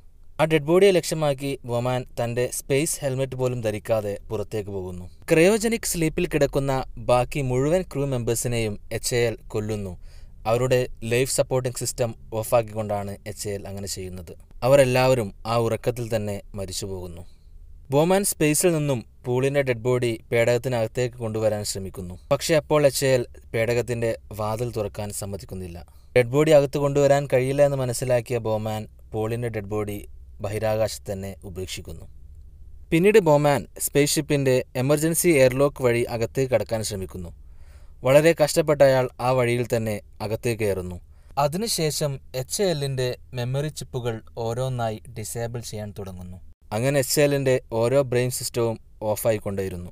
ആ 0.40 0.44
ഡെഡ് 0.44 0.62
ബോഡിയെ 0.62 0.90
ലക്ഷ്യമാക്കി 0.90 1.59
വൊമാൻ 1.64 2.04
തന്റെ 2.25 2.50
സ്പേസ് 2.52 3.00
ഹെൽമെറ്റ് 3.00 3.37
പോലും 3.37 3.61
ധരിക്കാതെ 3.61 4.18
പുറത്തേക്ക് 4.30 4.71
പോകുന്നു. 4.71 5.11
ക്രയോജനിക് 5.33 5.90
സ്ലീപ്പിൽ 5.92 6.26
കിടക്കുന്ന 6.28 6.85
ബാക്കി 6.99 7.42
മുഴുവൻ 7.42 7.83
ക്രൂ 7.83 8.06
മെമ്പേഴ്സിനെയും 8.06 8.78
എച്ച് 8.92 9.16
എൽ 9.16 9.37
കൊല്ലുന്നു. 9.49 10.13
അവരുടെ 10.47 10.87
ലൈഫ് 11.05 11.33
സപ്പോർട്ടിംഗ് 11.33 11.77
സിസ്റ്റം 11.77 12.15
ഓഫാക്കിക്കൊണ്ടാണ് 12.35 13.17
എച്ച് 13.27 13.49
എൽ 13.49 13.69
അങ്ങനെ 13.69 13.87
ചെയ്യുന്നത്. 13.87 14.37
അവരെല്ലാവരും 14.63 15.35
ആ 15.47 15.57
ഉറക്കത്തിൽ 15.57 16.17
തന്നെ 16.17 16.43
മരിച്ചു 16.55 16.87
പോകുന്നു. 16.87 17.27
ബോമാൻ 17.91 18.25
സ്പേസിൽ 18.25 18.73
നിന്നും 18.73 19.05
പൂളിന്റെ 19.25 19.63
ഡെഡ് 19.63 19.77
ബോഡി 19.77 20.25
പേടകത്തിനകത്തേക്ക് 20.33 21.17
കൊണ്ടുവരാൻ 21.17 21.65
ശ്രമിക്കുന്നു. 21.65 22.19
പക്ഷേ 22.31 22.55
അപ്പോൾ 22.55 22.87
എച്ച് 22.87 23.07
എൽ 23.07 23.27
പേടകത്തിന്റെ 23.55 24.19
വാതിൽ 24.33 24.73
തുറക്കാൻ 24.73 25.11
സമ്മതിക്കുന്നില്ല. 25.11 25.87
ഡെഡ് 26.17 26.27
ബോഡി 26.27 26.51
അകത്ത് 26.51 26.79
കൊണ്ടുവരാൻ 26.79 27.29
കഴിയില്ല 27.33 27.63
എന്ന് 27.63 27.77
മനസ്സിലാക്കിയ 27.77 28.39
ബോമാൻ 28.39 28.89
പോളിന്റെ 29.13 29.49
ഡെഡ് 29.49 29.65
ബോഡി 29.65 30.09
ബഹിരാകാശത്ത് 30.41 31.13
തന്നെ 31.13 31.37
ഉപേക്ഷിക്കുന്നു. 31.45 32.05
പിന്നീട് 32.91 33.19
ബോമാൻ 33.19 33.67
സ്പേസ് 33.79 34.15
ഷിപ്പിന്റെ 34.15 34.65
എമർജൻസി 34.77 35.29
എയർലോക്ക് 35.29 35.83
വഴി 35.83 36.03
അകത്തേക്ക് 36.03 36.53
കടക്കാൻ 36.53 36.83
ശ്രമിക്കുന്നു. 36.83 37.44
വളരെ 38.05 38.35
കഷ്ടപ്പെട്ട 38.43 38.83
അയാൾ 38.83 39.09
ആ 39.21 39.31
വഴിയിൽ 39.31 39.67
തന്നെ 39.77 40.01
അകത്തേക്ക് 40.21 40.65
കയറുന്നു. 40.65 41.01
അതിനുശേഷം 41.39 42.21
എച്ച് 42.35 42.63
എല്ലിന്റെ 42.63 43.17
മെമ്മറി 43.35 43.69
ചിപ്പുകൾ 43.69 44.21
ഓരോന്നായി 44.39 45.03
ഡിസേബിൾ 45.19 45.61
ചെയ്യാൻ 45.61 45.95
തുടങ്ങുന്നു. 45.99 46.37
അങ്ങനെ 46.73 46.99
എച്ച് 46.99 47.21
എല്ലിന്റെ 47.21 47.61
ഓരോ 47.73 48.03
ബ്രെയിൻ 48.03 48.31
സിസ്റ്റവും 48.31 48.79
ഓഫായിക്കൊണ്ടേയിരുന്നു 49.03 49.91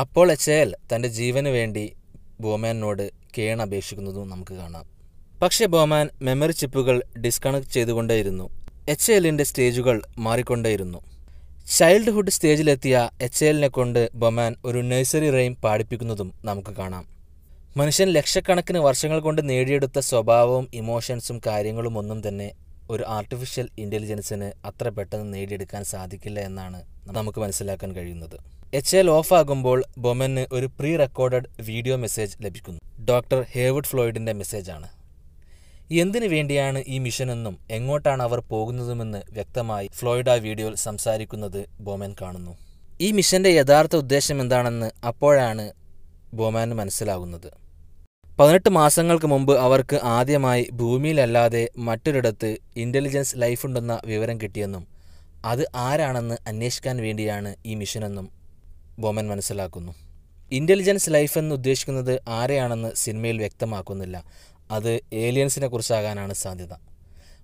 അപ്പോൾ 0.00 0.32
എച്ച് 0.32 0.50
എൽ 0.50 0.76
തന്റെ 0.94 1.08
ജീവന് 1.08 1.48
വേണ്ടി 1.48 1.96
ബോമാനോട് 2.40 3.10
കേൺ 3.38 3.62
അപേക്ഷിക്കുന്നതും 3.62 4.30
നമുക്ക് 4.30 4.54
കാണാം. 4.54 4.90
പക്ഷെ 5.42 5.66
ബോമാൻ 5.66 6.08
മെമ്മറി 6.22 6.52
ചിപ്പുകൾ 6.52 7.02
ഡിസ്കണക്ട് 7.18 7.66
ചെയ്തുകൊണ്ടേയിരുന്നു. 7.66 8.50
എച്ച് 8.88 9.12
എല്ലിന്റെ 9.12 9.44
സ്റ്റേജുകൾ 9.44 10.02
മാറിക്കൊണ്ടേയിരുന്നു. 10.18 10.98
ചൈൽഡ്ഹുഡ് 11.78 12.30
സ്റ്റേജിലെത്തിയ 12.30 13.10
എച്ച് 13.22 13.44
എല്ലിനെ 13.44 13.68
കൊണ്ട് 13.68 14.08
ബൊമാൻ 14.14 14.56
ഒരു 14.64 14.78
നഴ്സറി 14.78 15.30
റെയിം 15.30 15.56
പാടിപ്പിക്കുന്നതും 15.56 16.34
നമുക്ക് 16.44 16.70
കാണാം. 16.70 17.19
മനുഷ്യൻ 17.78 18.08
ലക്ഷക്കണക്കിന് 18.14 18.80
വർഷങ്ങൾ 18.86 19.18
കൊണ്ട് 19.24 19.40
നേടിയെടുത്ത 19.48 19.98
സ്വഭാവവും 20.06 20.64
ഇമോഷൻസും 20.78 21.36
കാര്യങ്ങളും 21.46 21.94
ഒന്നും 22.00 22.18
തന്നെ 22.26 22.48
ഒരു 22.92 23.04
ആർട്ടിഫിഷ്യൽ 23.16 23.66
ഇന്റലിജൻസിന് 23.82 24.48
അത്ര 24.68 24.88
പെട്ടെന്ന് 24.96 25.26
നേടിയെടുക്കാൻ 25.34 25.82
സാധിക്കില്ല 25.90 26.38
എന്നാണ് 26.48 26.80
നമുക്ക് 27.18 27.38
മനസ്സിലാക്കാൻ 27.44 27.90
കഴിയുന്നത്. 27.98 28.36
എച്ച് 28.78 28.96
എൽ 29.00 29.08
ഓഫ് 29.10 29.32
ആകുമ്പോൾ 29.38 29.78
ബൊമന് 30.06 30.44
ഒരു 30.56 30.68
പ്രീ 30.78 30.90
റെക്കോർഡഡ് 31.02 31.48
വീഡിയോ 31.70 31.96
മെസ്സേജ് 32.04 32.34
ലഭിക്കുന്നു. 32.44 32.80
ഡോക്ടർ 33.10 33.40
ഹേവുഡ് 33.54 33.90
മെസ്സേജ് 33.90 34.36
മെസ്സേജാണ് 34.40 34.88
എന്തിനു 36.02 36.26
വേണ്ടിയാണ് 36.34 36.80
ഈ 36.94 36.98
മിഷനെന്നും 37.06 37.54
എങ്ങോട്ടാണ് 37.76 38.22
അവർ 38.28 38.40
പോകുന്നതുമെന്ന് 38.52 39.20
വ്യക്തമായി 39.36 39.88
ഫ്ലോയിഡ് 40.00 40.32
ആ 40.34 40.36
വീഡിയോയിൽ 40.46 40.76
സംസാരിക്കുന്നത് 40.88 41.60
ബോമൻ 41.86 42.12
കാണുന്നു. 42.22 42.54
ഈ 43.00 43.10
മിഷന്റെ 43.18 43.50
യഥാർത്ഥ 43.60 43.94
ഉദ്ദേശം 44.04 44.38
എന്താണെന്ന് 44.44 44.90
അപ്പോഴാണ് 45.10 45.66
ബോമാന് 46.34 46.74
മനസ്സിലാകുന്നത്. 46.74 47.52
പതിനെട്ട് 48.38 48.68
മാസങ്ങൾക്ക് 48.68 49.26
മുമ്പ് 49.26 49.58
അവർക്ക് 49.58 50.00
ആദ്യമായി 50.02 50.70
ഭൂമിയിലല്ലാതെ 50.72 51.68
മറ്റൊരിടത്ത് 51.76 52.56
ഇന്റലിജൻസ് 52.76 53.34
ലൈഫുണ്ടെന്ന 53.36 54.00
വിവരം 54.04 54.40
കിട്ടിയെന്നും 54.40 54.86
അത് 55.44 55.66
ആരാണെന്ന് 55.74 56.36
അന്വേഷിക്കാൻ 56.46 56.96
വേണ്ടിയാണ് 56.96 57.56
ഈ 57.66 57.74
മിഷനെന്നും 57.74 58.30
ബോമൻ 58.98 59.28
മനസ്സിലാക്കുന്നു. 59.28 59.94
ഇന്റലിജൻസ് 60.52 61.10
ലൈഫ് 61.10 61.38
എന്ന് 61.38 61.54
ഉദ്ദേശിക്കുന്നത് 61.54 62.20
ആരെയാണെന്ന് 62.28 62.92
സിനിമയിൽ 62.94 63.38
വ്യക്തമാക്കുന്നില്ല. 63.38 64.24
അത് 64.70 65.00
ഏലിയൻസിനെ 65.12 65.66
കുറിച്ചാകാനാണ് 65.66 66.34
സാധ്യത. 66.34 66.72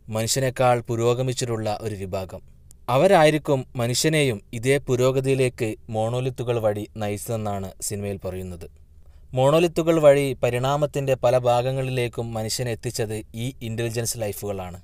മനുഷ്യനേക്കാൾ 0.09 0.81
പുരോഗമിച്ചിട്ടുള്ള 0.81 1.79
ഒരു 1.81 1.95
വിഭാഗം. 1.95 2.56
അവരായിരിക്കും 2.89 3.67
മനുഷ്യനെയും 3.77 4.41
ഇതേ 4.53 4.79
പുരോഗതിയിലേക്ക് 4.79 5.75
മോണോലിത്തുകൾ 5.91 6.59
വഴി 6.59 6.87
നയിച്ചതെന്നാണ് 6.97 7.73
സിനിമയിൽ 7.83 8.19
പറയുന്നത്. 8.25 8.67
മോണോലിത്തുകൾ 9.35 10.01
വഴി 10.01 10.37
പരിണാമത്തിന്റെ 10.43 11.15
പല 11.15 11.39
ഭാഗങ്ങളിലേക്കും 11.39 12.35
മനുഷ്യനെ 12.35 12.71
എത്തിച്ചത് 12.71 13.23
ഈ 13.35 13.53
ഇന്റലിജൻസ് 13.63 14.19
ലൈഫുകളാണ് 14.19 14.81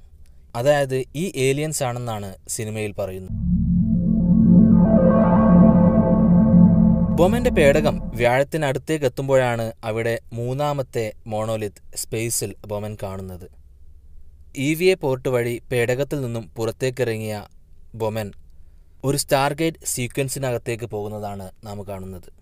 അതായത് 0.56 1.04
ഈ 1.16 1.32
ഏലിയൻസ് 1.36 1.82
ആണെന്നാണ് 1.82 2.34
സിനിമയിൽ 2.48 2.92
പറയുന്നത്. 2.92 3.38
ബൊമന്റെ 7.16 7.50
പേടകം 7.50 7.96
വ്യാഴത്തിനടുത്തേക്ക് 8.14 9.04
എത്തുമ്പോഴാണ് 9.04 9.72
അവിടെ 9.84 10.18
മൂന്നാമത്തെ 10.32 11.12
മോണോലിത്ത് 11.26 11.96
സ്പേസിൽ 11.96 12.54
ബൊമൻ 12.66 12.96
കാണുന്നത്. 13.02 13.48
ഇ 14.56 14.74
വി 14.74 14.84
എ 14.84 14.94
പോർട്ട് 14.94 15.28
വഴി 15.28 15.62
പേടകത്തിൽ 15.72 16.20
നിന്നും 16.20 16.50
പുറത്തേക്കിറങ്ങിയ 16.56 17.42
ബൊമൻ 17.94 18.32
ഒരു 19.04 19.16
സ്റ്റാർഗേറ്റ് 19.16 19.78
സീക്വൻസിനകത്തേക്ക് 19.84 20.84
പോകുന്നതാണ് 20.84 21.50
നാം 21.64 21.86
കാണുന്നത്. 21.86 22.32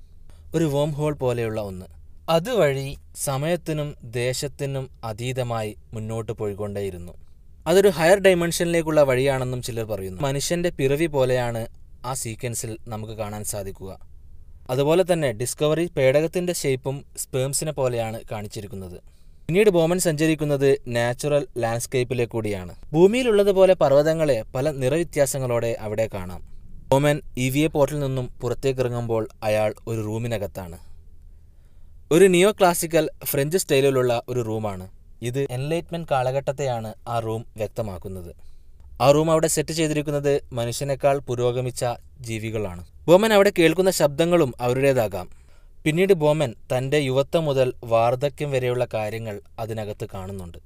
ഒരു 0.54 0.64
വോം 0.64 0.92
ഹോൾ 0.92 1.14
പോലെയുള്ള 1.14 1.61
ഒന്ന്. 1.61 1.87
അതുവഴി 2.28 2.97
സമയത്തിനും 3.16 3.95
ദേശത്തിനും 4.04 4.90
അതീതമായി 5.04 5.76
മുന്നോട്ട് 5.92 6.33
പോയിക്കൊണ്ടേയിരുന്നു. 6.33 7.12
അതൊരു 7.66 7.88
ഹയർ 7.88 8.19
ഡൈമെൻഷനിലേക്കുള്ള 8.19 9.02
വഴിയാണെന്നും 9.02 9.62
ചിലർ 9.62 9.85
പറയുന്നു. 9.85 10.23
മനുഷ്യന്റെ 10.23 10.71
പിറവി 10.71 11.07
പോലെയാണ് 11.07 11.66
ആ 12.04 12.14
സീക്വൻസിൽ 12.14 12.78
നമുക്ക് 12.88 13.12
കാണാൻ 13.12 13.45
സാധിക്കുക. 13.45 13.99
അതുപോലെ 14.71 15.04
തന്നെ 15.12 15.33
ഡിസ്കവറി 15.33 15.87
പേടകത്തിന്റെ 15.87 16.52
ഷേപ്പും 16.52 17.04
സ്പേംസിനെ 17.16 17.73
പോലെയാണ് 17.73 18.21
കാണിച്ചിരിക്കുന്നത്. 18.33 19.20
പിന്നീട് 19.50 19.71
ബോമൻ 19.71 19.99
സഞ്ചരിക്കുന്നത് 19.99 20.78
നാച്ചുറൽ 20.87 21.47
ലാൻഡ്സ്കേപ്പിലെ 21.59 22.25
കൂടിയാണ്. 22.25 22.75
ഭൂമിയിലുള്ളതുപോലെ 22.92 23.75
പർവതങ്ങളെ 23.75 24.45
പല 24.54 24.71
നിറവ്യത്യാസങ്ങളോടെ 24.71 25.76
അവിടെ 25.80 26.09
കാണാം. 26.14 26.42
ബോമൻ 26.88 27.21
ഇ 27.37 27.50
വി 27.50 27.59
എ 27.59 27.66
പോർട്ടിൽ 27.66 28.00
നിന്നും 28.00 28.26
പുറത്തേക്കിറങ്ങുമ്പോൾ 28.40 29.28
അയാൾ 29.42 29.75
ഒരു 29.87 30.00
റൂമിനകത്താണ്. 30.00 30.78
ഒരു 32.12 32.25
നിയോ 32.25 32.50
ക്ലാസിക്കൽ 32.50 33.11
ഫ്രഞ്ച് 33.25 33.59
സ്റ്റൈലിലുള്ള 33.59 34.23
ഒരു 34.28 34.40
റൂമാണ്. 34.40 34.88
ഇത് 35.23 35.47
എൻലൈറ്റ്മെന്റ് 35.50 36.09
കാലഘട്ടത്തെയാണ് 36.11 36.95
ആ 37.09 37.19
റൂം 37.19 37.47
വ്യക്തമാക്കുന്നത്. 37.57 38.35
ആ 39.02 39.11
റൂം 39.11 39.30
അവിടെ 39.30 39.47
സെറ്റ് 39.47 39.73
ചെയ്തിരിക്കുന്നത് 39.73 40.40
മനുഷ്യനേക്കാൾ 40.52 41.19
പുരോഗമിച്ച 41.19 41.85
ജീവികളാണ്. 42.21 42.85
ബോമൻ 43.07 43.33
അവിടെ 43.33 43.52
കേൾക്കുന്ന 43.59 43.90
ശബ്ദങ്ങളും 43.90 44.54
അവരുടേതാകാം. 44.61 45.39
പിന്നീട് 45.84 46.12
ബോമൻ 46.12 46.54
തന്റെ 46.76 46.99
യുവത്വം 46.99 47.44
മുതൽ 47.44 47.72
വാർദ്ധക്യം 47.84 48.50
വരെയുള്ള 48.50 48.87
കാര്യങ്ങൾ 48.94 49.40
അതിനകത്ത് 49.58 50.08
കാണുന്നുണ്ട്. 50.14 50.58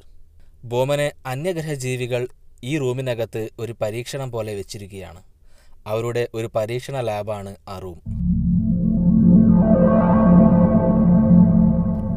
ബോമനെ 0.64 1.12
അന്യഗ്രഹ 1.26 1.72
ജീവികൾ 1.72 2.28
ഈ 2.64 2.78
റൂമിനകത്ത് 2.78 3.48
ഒരു 3.58 3.76
പരീക്ഷണം 3.80 4.30
പോലെ 4.30 4.54
വെച്ചിരിക്കുകയാണ്. 4.54 5.22
അവരുടെ 5.86 6.28
ഒരു 6.34 6.50
പരീക്ഷണ 6.54 7.00
ലാബാണ് 7.00 7.56
ആ 7.68 7.78
റൂം. 7.78 8.00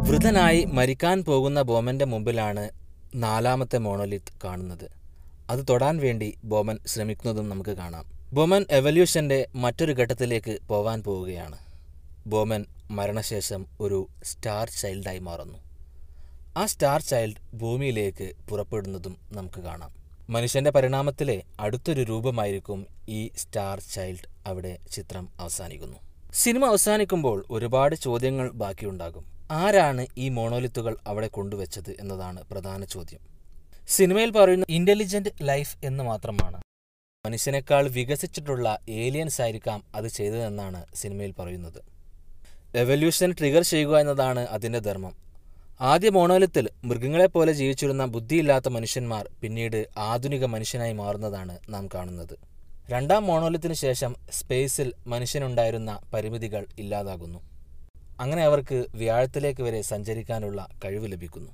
വൃതനായി 0.10 0.66
മരിക്കാൻ 0.66 1.24
പോകുന്ന 1.24 1.62
ബോമന്റെ 1.62 2.06
മുമ്പിലാണ് 2.06 2.70
നാലാമത്തെ 3.16 3.78
മോണോലിത്ത് 3.78 4.34
കാണുന്നത്. 4.44 4.92
അത് 5.50 5.60
തൊടാൻ 5.70 5.98
വേണ്ടി 5.98 6.36
ബോമൻ 6.44 6.78
ശ്രമിക്കുന്നതും 6.88 7.50
നമുക്ക് 7.50 7.70
കാണാം. 7.70 8.06
ബോമൻ 8.34 8.66
എവല്യൂഷന്റെ 8.72 9.48
മറ്റൊരു 9.56 9.94
ഘട്ടത്തിലേക്ക് 9.94 10.58
പോവാൻ 10.68 11.04
പോവുകയാണ്. 11.04 11.67
ബോമൻ 12.28 12.66
മരണശേഷം 12.92 13.66
ഒരു 13.82 14.08
സ്റ്റാർ 14.24 14.70
ചൈൽഡായി 14.70 15.20
മാറുന്നു. 15.20 15.58
ആ 16.58 16.66
സ്റ്റാർ 16.66 17.02
ചൈൽഡ് 17.02 17.58
ഭൂമിയിലേക്ക് 17.58 18.32
പുറപ്പെടുന്നതും 18.50 19.18
നമുക്ക് 19.32 19.60
കാണാം. 19.60 19.92
മനുഷ്യന്റെ 20.30 20.72
പരിണാമത്തിലെ 20.72 21.44
അടുത്തൊരു 21.60 22.02
രൂപമായിരിക്കും 22.02 22.88
ഈ 23.10 23.30
സ്റ്റാർ 23.38 23.80
ചൈൽഡ് 23.80 24.28
അവിടെ 24.48 24.80
ചിത്രം 24.92 25.30
അവസാനിക്കുന്നു. 25.40 25.98
സിനിമ 26.34 26.66
അവസാനിക്കുമ്പോൾ 26.66 27.46
ഒരുപാട് 27.52 27.96
ചോദ്യങ്ങൾ 27.96 28.52
ബാക്കിയുണ്ടാകും. 28.52 29.26
ആരാണ് 29.52 30.08
ഈ 30.18 30.30
മോണോലിത്തുകൾ 30.30 30.98
അവിടെ 31.08 31.28
കൊണ്ടുവച്ചത് 31.28 31.96
എന്നതാണ് 32.00 32.44
പ്രധാന 32.44 32.86
ചോദ്യം. 32.86 33.20
സിനിമയിൽ 33.88 34.32
പറയുന്ന 34.32 34.66
ഇന്റലിജന്റ് 34.70 35.30
ലൈഫ് 35.42 35.78
എന്ന് 35.84 36.04
മാത്രമാണ്. 36.04 36.58
മനുഷ്യനേക്കാൾ 37.26 37.88
വികസിച്ചിട്ടുള്ള 37.90 38.80
ഏലിയൻസ് 38.90 39.42
ആയിരിക്കാം 39.42 39.84
അത് 39.96 40.08
ചെയ്തതെന്നാണ് 40.08 40.86
സിനിമയിൽ 40.96 41.32
പറയുന്നത്. 41.32 41.97
എവല്യൂഷൻ 42.76 43.32
ട്രിഗർ 43.32 43.64
ചെയ്യുക 43.64 44.00
എന്നതാണ് 44.00 44.40
അതിന്റെ 44.40 44.80
ധർമ്മം. 44.80 45.16
ആദ്യ 45.82 46.10
മോണോലിത്തിൽ 46.10 46.70
മൃഗങ്ങളെപ്പോലെ 46.84 47.52
ജീവിച്ചിരുന്ന 47.54 48.06
ബുദ്ധിയില്ലാത്ത 48.06 48.70
മനുഷ്യന്മാർ 48.70 49.30
പിന്നീട് 49.42 49.88
ആധുനിക 49.98 50.46
മനുഷ്യനായി 50.46 50.94
മാറുന്നതാണ് 50.94 51.58
നാം 51.70 51.88
കാണുന്നത്. 51.88 52.40
രണ്ടാം 52.90 53.24
മോണോലത്തിന് 53.24 53.74
ശേഷം 53.74 54.16
സ്പേസിൽ 54.32 54.94
മനുഷ്യനുണ്ടായിരുന്ന 55.08 56.00
പരിമിതികൾ 56.14 56.66
ഇല്ലാതാകുന്നു. 56.80 57.40
അങ്ങനെ 58.20 58.44
അവർക്ക് 58.44 58.86
വ്യാഴത്തിലേക്ക് 58.96 59.62
വരെ 59.62 59.82
സഞ്ചരിക്കാനുള്ള 59.82 60.68
കഴിവ് 60.86 61.12
ലഭിക്കുന്നു. 61.12 61.52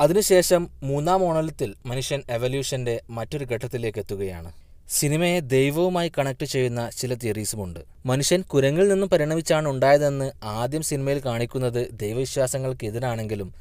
അതിനുശേഷം 0.00 0.68
മൂന്നാം 0.82 1.20
മോണോലിത്തിൽ 1.20 1.74
മനുഷ്യൻ 1.86 2.22
എവല്യൂഷന്റെ 2.30 3.00
മറ്റൊരു 3.10 3.44
ഘട്ടത്തിലേക്ക് 3.44 3.98
എത്തുകയാണ്. 3.98 4.52
സിനിമയെ 4.90 5.40
ദൈവവുമായി 5.40 6.12
കണക്ട് 6.18 6.44
ചെയ്യുന്ന 6.44 6.90
ചില 6.90 7.14
തിയറീസുമുണ്ട്. 7.14 7.80
മനുഷ്യൻ 8.06 8.42
കുരങ്ങിൽ 8.42 8.88
നിന്നും 8.88 9.08
പരിണമിച്ചാണ് 9.08 9.68
ഉണ്ടായതെന്ന് 9.68 10.32
ആദ്യം 10.44 10.82
സിനിമയിൽ 10.82 11.22
കാണിക്കുന്നത് 11.24 11.88
ദൈവവിശ്വാസങ്ങൾക്കെതിരാണെങ്കിലും 11.92 13.54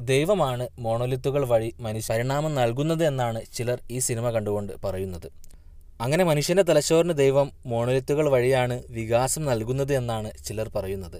ദൈവമാണ് 0.00 0.68
മോണോലിത്തുകൾ 0.78 1.44
വഴി 1.46 1.74
മനുഷ്യ 1.80 2.12
പരിണാമം 2.12 2.54
നൽകുന്നത് 2.54 3.04
എന്നാണ് 3.04 3.40
ചിലർ 3.54 3.78
ഈ 3.90 3.98
സിനിമ 3.98 4.30
കണ്ടുകൊണ്ട് 4.30 4.72
പറയുന്നത്. 4.84 5.28
അങ്ങനെ 6.00 6.24
മനുഷ്യന്റെ 6.24 6.62
തലച്ചോറിന് 6.62 7.14
ദൈവം 7.14 7.52
മോണോലിത്തുകൾ 7.66 8.28
വഴിയാണ് 8.28 8.82
വികാസം 8.88 9.44
നൽകുന്നത് 9.44 9.92
എന്നാണ് 9.94 10.30
ചിലർ 10.44 10.68
പറയുന്നത്. 10.68 11.18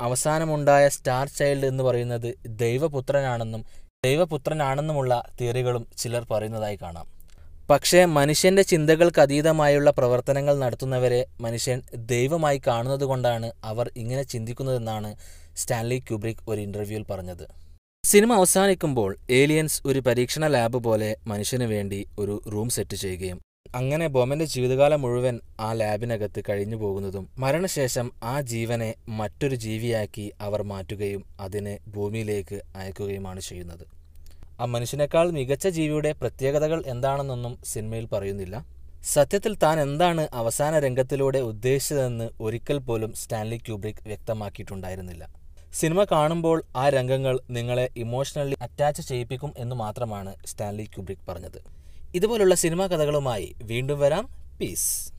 അവസാനമുണ്ടായ 0.00 0.88
സ്റ്റാർ 0.88 1.28
ചൈൽഡ് 1.28 1.66
എന്ന് 1.66 1.84
പറയുന്നത് 1.84 2.34
ദൈവപുത്രനാണെന്നും 2.46 3.64
ദൈവപുത്രനാണെന്നുമുള്ള 4.04 5.22
തിയറികളും 5.40 5.86
ചിലർ 5.98 6.26
പറയുന്നതായി 6.30 6.78
കാണാം. 6.82 7.11
പക്ഷേ 7.72 8.00
മനുഷ്യന്റെ 8.16 8.62
ചിന്തകൾക്ക് 8.70 9.20
അതീതമായുള്ള 9.24 9.90
പ്രവർത്തനങ്ങൾ 9.98 10.54
നടത്തുന്നവരെ 10.62 11.20
മനുഷ്യൻ 11.44 11.78
ദൈവമായി 12.12 12.58
കാണുന്നതുകൊണ്ടാണ് 12.66 13.48
അവർ 13.64 13.86
ഇങ്ങനെ 14.02 14.24
ചിന്തിക്കുന്നതെന്നാണ് 14.32 15.10
സ്റ്റാൻലി 15.60 15.98
ക്യൂബ്രിക് 16.08 16.42
ഒരു 16.48 16.60
ഇന്റർവ്യൂവിൽ 16.60 17.04
പറഞ്ഞത്. 17.12 17.44
സിനിമ 18.04 18.32
അവസാനിക്കുമ്പോൾ 18.34 19.10
ഏലിയൻസ് 19.30 19.78
ഒരു 19.86 20.02
പരീക്ഷണ 20.08 20.44
ലാബ് 20.46 20.78
പോലെ 20.78 21.10
മനുഷ്യന് 21.26 21.68
വേണ്ടി 21.74 22.00
ഒരു 22.18 22.34
റൂം 22.52 22.68
സെറ്റ് 22.68 22.96
ചെയ്യുകയും 22.96 23.40
അങ്ങനെ 23.76 24.06
ബോമന്റെ 24.16 24.46
ജീവിതകാലം 24.54 25.02
മുഴുവൻ 25.02 25.36
ആ 25.60 25.70
ലാബിനകത്ത് 25.72 26.40
കഴിഞ്ഞു 26.48 26.76
പോകുന്നതും 26.76 27.24
മരണശേഷം 27.38 28.08
ആ 28.32 28.36
ജീവനെ 28.52 28.90
മറ്റൊരു 29.20 29.58
ജീവിയാക്കി 29.66 30.26
അവർ 30.40 30.62
മാറ്റുകയും 30.72 31.24
അതിനെ 31.40 31.76
ഭൂമിയിലേക്ക് 31.88 32.60
അയക്കുകയുമാണ് 32.76 33.40
ചെയ്യുന്നത്. 33.40 33.84
ആ 34.60 34.64
മനുഷ്യനേക്കാൾ 34.64 35.30
മികച്ച 35.30 35.68
ജീവിയുടെ 35.68 36.12
പ്രത്യേകതകൾ 36.12 36.82
എന്താണെന്നൊന്നും 36.86 37.58
സിനിമയിൽ 37.64 38.06
പറയുന്നില്ല. 38.06 38.66
സത്യത്തിൽ 39.04 39.56
താൻ 39.56 39.80
എന്താണ് 39.80 40.28
അവസാന 40.32 40.78
രംഗത്തിലൂടെ 40.78 41.38
ഉദ്ദേശിച്ചതെന്ന് 41.38 42.30
ഒരിക്കൽ 42.40 42.78
പോലും 42.78 43.12
സ്റ്റാൻലി 43.12 43.56
ക്യൂബ്രിക് 43.56 44.02
വ്യക്തമാക്കിയിട്ടുണ്ടായിരുന്നില്ല. 44.06 45.42
സിനിമ 45.72 46.04
കാണുമ്പോൾ 46.04 46.62
ആ 46.76 46.88
രംഗങ്ങൾ 46.88 47.40
നിങ്ങളെ 47.50 47.88
ഇമോഷണലി 47.96 48.56
അറ്റാച്ച് 48.60 49.02
ചെയ്യിപ്പിക്കും 49.02 49.52
എന്ന് 49.58 49.76
മാത്രമാണ് 49.76 50.34
സ്റ്റാൻലി 50.46 50.82
ക്യൂബ്രിക് 50.82 51.26
പറഞ്ഞത്. 51.28 51.60
ഇതുപോലുള്ള 52.14 52.54
സിനിമാ 52.54 52.86
കഥകളുമായി 52.86 53.54
വീണ്ടും 53.62 53.98
വരാം. 53.98 54.28
പീസ് 54.60 55.11